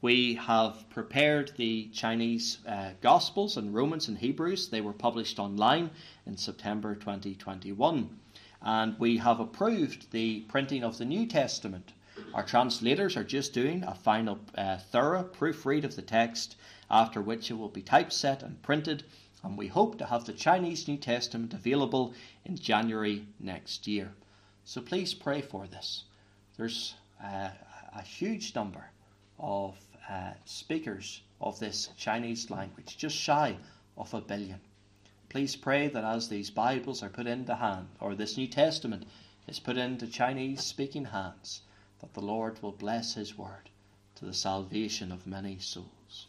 [0.00, 4.68] We have prepared the Chinese uh, Gospels and Romans and Hebrews.
[4.68, 5.90] They were published online
[6.26, 8.20] in September 2021.
[8.60, 11.94] And we have approved the printing of the New Testament.
[12.32, 16.56] Our translators are just doing a final uh, thorough proofread of the text,
[16.90, 19.04] after which it will be typeset and printed.
[19.42, 24.14] And we hope to have the Chinese New Testament available in January next year.
[24.64, 26.04] So please pray for this.
[26.56, 27.50] There's uh,
[27.94, 28.90] a huge number
[29.38, 29.76] of
[30.08, 33.56] uh, speakers of this Chinese language, just shy
[33.96, 34.60] of a billion.
[35.28, 39.04] Please pray that as these Bibles are put into hand, or this New Testament
[39.48, 41.62] is put into Chinese speaking hands,
[42.04, 43.70] that the Lord will bless His word
[44.16, 46.26] to the salvation of many souls.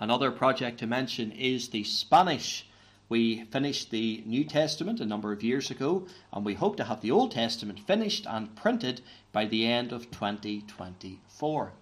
[0.00, 2.66] Another project to mention is the Spanish.
[3.08, 7.00] We finished the New Testament a number of years ago, and we hope to have
[7.00, 11.72] the Old Testament finished and printed by the end of 2024.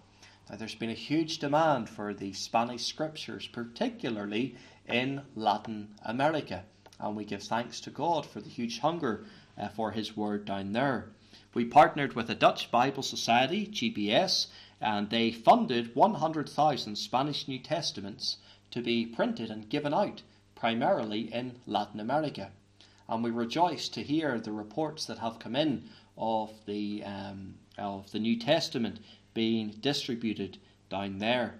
[0.47, 4.57] Now, there's been a huge demand for the Spanish scriptures, particularly
[4.87, 6.63] in Latin America,
[6.99, 9.25] and we give thanks to God for the huge hunger
[9.57, 11.14] uh, for His word down there.
[11.55, 14.47] We partnered with the Dutch Bible Society, GBS,
[14.81, 18.35] and they funded 100,000 Spanish New Testaments
[18.71, 20.21] to be printed and given out
[20.53, 22.51] primarily in Latin America.
[23.07, 25.85] And we rejoice to hear the reports that have come in
[26.17, 28.99] of the, um, of the New Testament
[29.33, 30.57] being distributed
[30.89, 31.55] down there.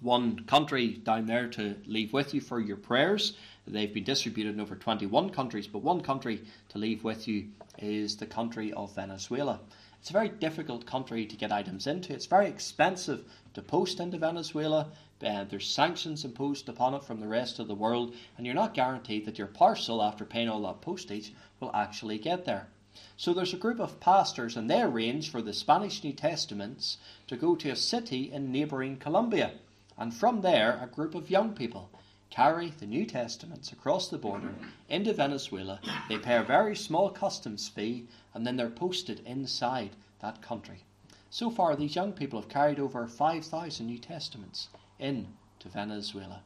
[0.00, 3.34] One country down there to leave with you for your prayers.
[3.64, 8.16] They've been distributed in over 21 countries, but one country to leave with you is
[8.16, 9.60] the country of Venezuela.
[10.00, 12.14] It's a very difficult country to get items into.
[12.14, 14.88] It's very expensive to post into Venezuela.
[15.22, 18.72] Uh, there's sanctions imposed upon it from the rest of the world, and you're not
[18.72, 22.68] guaranteed that your parcel, after paying all that postage, will actually get there.
[23.16, 26.96] So there's a group of pastors, and they arrange for the Spanish New Testaments
[27.26, 29.52] to go to a city in neighbouring Colombia.
[29.98, 31.90] And from there, a group of young people
[32.30, 34.54] carry the New Testaments across the border
[34.88, 35.80] into Venezuela.
[36.08, 40.84] They pay a very small customs fee, and then they're posted inside that country.
[41.28, 44.68] So far, these young people have carried over 5,000 New Testaments
[44.98, 45.28] into
[45.68, 46.42] Venezuela.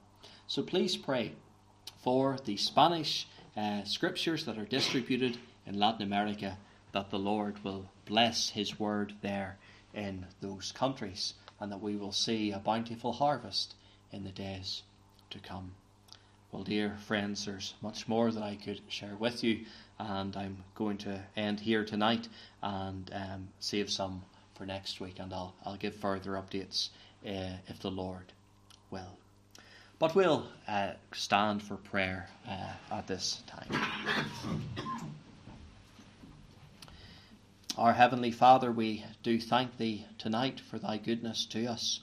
[0.46, 1.32] So please pray
[1.98, 3.26] for the Spanish
[3.56, 6.58] uh, scriptures that are distributed in Latin America
[6.92, 9.58] that the Lord will bless His word there
[9.92, 13.74] in those countries and that we will see a bountiful harvest
[14.12, 14.82] in the days
[15.34, 15.72] to come.
[16.52, 19.66] Well, dear friends, there's much more that I could share with you,
[19.98, 22.28] and I'm going to end here tonight
[22.62, 24.22] and um, save some
[24.54, 26.90] for next week, and I'll, I'll give further updates
[27.26, 28.32] uh, if the Lord
[28.90, 29.18] will.
[29.98, 34.62] But we'll uh, stand for prayer uh, at this time.
[37.76, 41.98] Our Heavenly Father, we do thank Thee tonight for Thy goodness to us,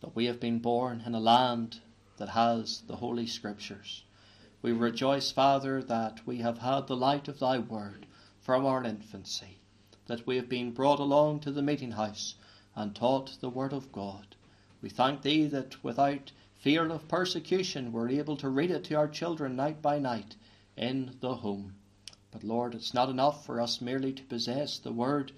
[0.00, 1.78] that we have been born in a land
[2.22, 4.04] that has the Holy Scriptures.
[4.62, 8.06] We rejoice, Father, that we have had the light of Thy Word
[8.40, 9.58] from our infancy,
[10.06, 12.36] that we have been brought along to the meeting house
[12.76, 14.36] and taught the Word of God.
[14.80, 19.08] We thank Thee that without fear of persecution we're able to read it to our
[19.08, 20.36] children night by night
[20.76, 21.74] in the home.
[22.30, 25.32] But Lord, it's not enough for us merely to possess the Word.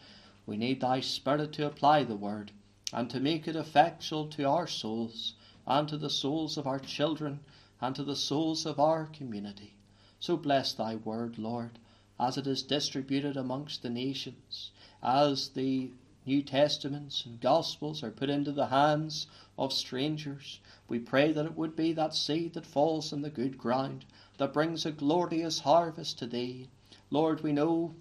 [0.44, 2.52] We need Thy Spirit to apply the Word
[2.92, 5.32] and to make it effectual to our souls
[5.66, 7.40] and to the souls of our children
[7.80, 9.74] and to the souls of our community.
[10.18, 11.78] So bless Thy Word, Lord,
[12.18, 14.70] as it is distributed amongst the nations,
[15.02, 15.90] as the
[16.26, 19.26] New Testaments and Gospels are put into the hands
[19.58, 20.60] of strangers.
[20.88, 24.06] We pray that it would be that seed that falls in the good ground,
[24.38, 26.68] that brings a glorious harvest to Thee.
[27.10, 27.94] Lord, we know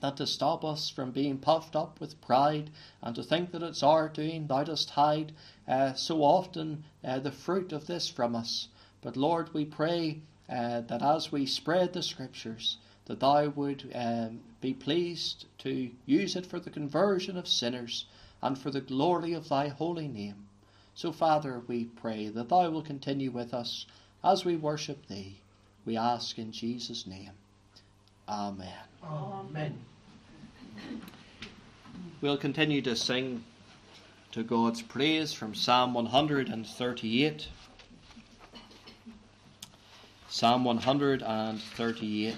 [0.00, 2.70] that to stop us from being puffed up with pride
[3.02, 5.32] and to think that it's our doing, thou dost hide
[5.66, 8.68] uh, so often uh, the fruit of this from us.
[9.00, 14.40] But Lord, we pray uh, that as we spread the scriptures, that thou would um,
[14.60, 18.04] be pleased to use it for the conversion of sinners
[18.42, 20.46] and for the glory of thy holy name.
[20.94, 23.86] So, Father, we pray that thou will continue with us
[24.24, 25.40] as we worship thee.
[25.84, 27.32] We ask in Jesus' name.
[28.28, 28.95] Amen.
[29.08, 29.78] Amen.
[32.22, 33.44] We'll continue to sing
[34.32, 37.48] to God's praise from Psalm 138.
[40.28, 42.36] Psalm 138,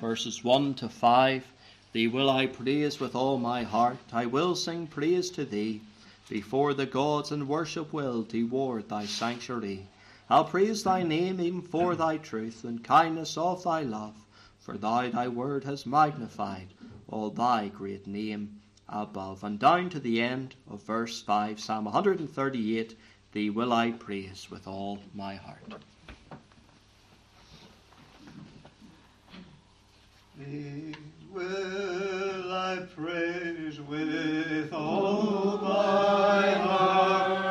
[0.00, 1.44] verses 1 to 5.
[1.92, 5.80] Thee will I praise with all my heart, I will sing praise to thee.
[6.28, 9.88] Before the gods and worship will toward thy sanctuary.
[10.30, 14.14] I'll praise thy name even for thy truth and kindness of thy love,
[14.60, 16.68] for thou thy word hast magnified
[17.08, 19.42] all thy great name above.
[19.42, 22.96] And down to the end of verse 5, Psalm 138,
[23.32, 25.74] Thee will I praise with all my heart.
[30.38, 30.94] Thee
[31.30, 37.49] will I praise with all my heart.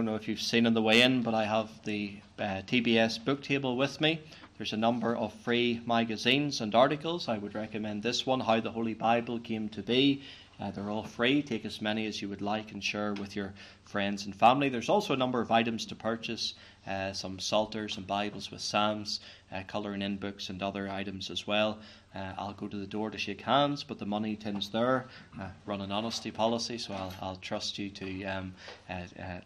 [0.00, 3.22] Don't know if you've seen on the way in, but I have the uh, TBS
[3.22, 4.22] book table with me.
[4.56, 7.28] There's a number of free magazines and articles.
[7.28, 10.22] I would recommend this one, How the Holy Bible Came to Be.
[10.58, 11.42] Uh, they're all free.
[11.42, 13.52] Take as many as you would like and share with your
[13.84, 14.70] friends and family.
[14.70, 16.54] There's also a number of items to purchase
[16.86, 19.20] uh, some psalters and Bibles with Psalms,
[19.52, 21.78] uh, colouring in books, and other items as well.
[22.14, 25.08] Uh, I'll go to the door to shake hands, but the money tin's there.
[25.38, 28.54] Uh, run an honesty policy, so I'll, I'll trust you to um,
[28.88, 29.40] uh,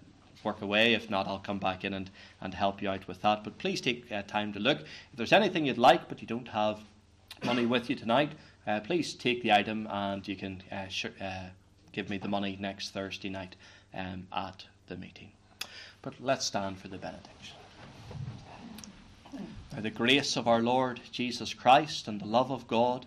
[0.44, 0.94] work away.
[0.94, 3.44] If not, I'll come back in and, and help you out with that.
[3.44, 4.80] But please take uh, time to look.
[4.80, 6.80] If there's anything you'd like, but you don't have
[7.44, 8.32] money with you tonight,
[8.66, 11.48] uh, please take the item and you can uh, sh- uh,
[11.92, 13.56] give me the money next Thursday night
[13.94, 15.30] um, at the meeting.
[16.02, 17.56] But let's stand for the benediction.
[19.72, 23.06] Now, the grace of our Lord Jesus Christ and the love of God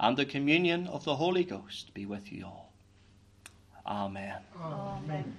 [0.00, 2.72] and the communion of the Holy Ghost be with you all.
[3.86, 4.36] Amen.
[4.60, 5.36] Amen.